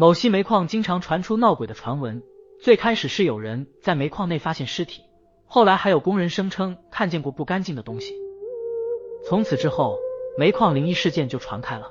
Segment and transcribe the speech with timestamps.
[0.00, 2.22] 某些煤矿经常传出闹鬼的传闻，
[2.58, 5.02] 最开始是有人在煤矿内发现尸体，
[5.44, 8.14] 后来还有工人声称看见过不干净的东西。
[9.28, 9.98] 从此之后，
[10.38, 11.90] 煤矿灵异事件就传开了。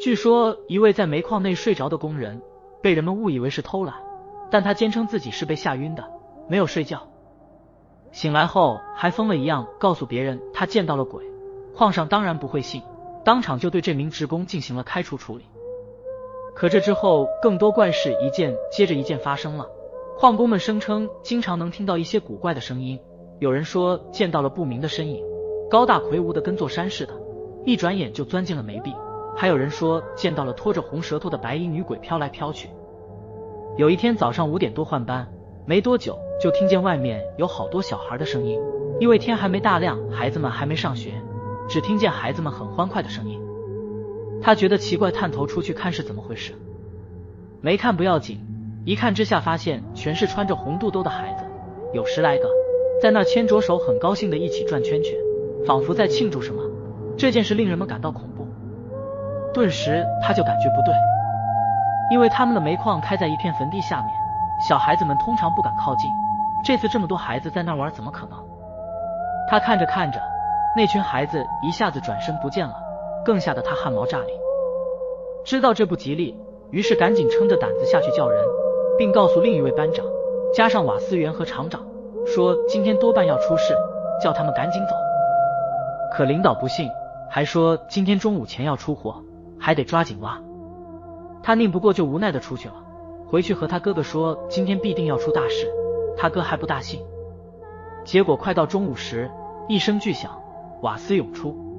[0.00, 2.40] 据说一位在煤矿内睡着的工人，
[2.80, 3.96] 被人们误以为是偷懒，
[4.48, 6.08] 但他坚称自己是被吓晕的，
[6.48, 7.08] 没有睡觉。
[8.12, 11.24] 醒来后还疯了一样告诉别人他见到了鬼，
[11.74, 12.80] 矿上当然不会信，
[13.24, 15.44] 当场就对这名职工进行了开除处理。
[16.54, 19.66] 可这之后，更多怪事一件接着一件发生了。
[20.18, 23.00] 矿工们声称经常能听到一些古怪的声音，
[23.40, 25.24] 有人说见到了不明的身影，
[25.70, 27.14] 高大魁梧的跟座山似的，
[27.64, 28.92] 一转眼就钻进了煤壁；
[29.34, 32.68] 还有人说见到了拖着红舌头的白衣女鬼飘来飘去。
[33.78, 35.26] 有一天早上五点多换班，
[35.66, 38.60] 没多久就听见外面有好多小孩的声音，
[39.00, 41.14] 因为天还没大亮，孩子们还没上学，
[41.68, 43.41] 只听见孩子们很欢快的声音。
[44.42, 46.52] 他觉得奇怪，探头出去看是怎么回事。
[47.60, 48.40] 没看不要紧，
[48.84, 51.44] 一看之下发现全是穿着红肚兜的孩子，
[51.92, 52.44] 有十来个，
[53.00, 55.14] 在那牵着手，很高兴的一起转圈圈，
[55.64, 56.60] 仿佛在庆祝什么。
[57.16, 58.46] 这件事令人们感到恐怖。
[59.54, 60.92] 顿时他就感觉不对，
[62.10, 64.10] 因为他们的煤矿开在一片坟地下面，
[64.68, 66.10] 小孩子们通常不敢靠近。
[66.64, 68.38] 这次这么多孩子在那玩，怎么可能？
[69.48, 70.20] 他看着看着，
[70.74, 72.74] 那群孩子一下子转身不见了。
[73.24, 74.32] 更吓得他汗毛炸立，
[75.44, 76.36] 知道这不吉利，
[76.70, 78.44] 于是赶紧撑着胆子下去叫人，
[78.98, 80.04] 并告诉另一位班长，
[80.54, 81.86] 加上瓦斯员和厂长，
[82.26, 83.74] 说今天多半要出事，
[84.22, 84.94] 叫他们赶紧走。
[86.14, 86.88] 可领导不信，
[87.30, 89.22] 还说今天中午前要出活，
[89.58, 90.40] 还得抓紧挖。
[91.42, 92.74] 他拧不过，就无奈的出去了。
[93.26, 95.66] 回去和他哥哥说，今天必定要出大事。
[96.16, 97.00] 他哥还不大信。
[98.04, 99.30] 结果快到中午时，
[99.68, 100.30] 一声巨响，
[100.82, 101.71] 瓦斯涌出。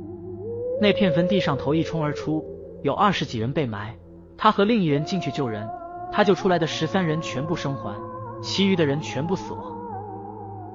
[0.84, 2.44] 那片坟地上头一冲而出，
[2.82, 3.98] 有二十几人被埋。
[4.38, 5.66] 他和另一人进去救人，
[6.12, 7.96] 他救出来的十三人全部生还，
[8.42, 9.78] 其余的人全部死亡。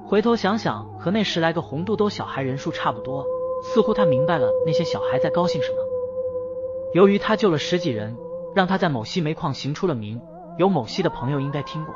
[0.07, 3.23] 回头想想，和那十来个红肚兜小孩人数差不多，
[3.61, 5.77] 似乎他明白了那些小孩在高兴什么。
[6.95, 8.17] 由于他救了十几人，
[8.55, 10.19] 让他在某西煤矿行出了名，
[10.57, 11.93] 有某西的朋友应该听过。